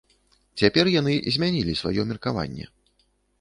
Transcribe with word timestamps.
Цяпер 0.61 0.89
яны 0.99 1.13
змянілі 1.35 1.77
сваё 1.83 2.07
меркаванне. 2.13 2.65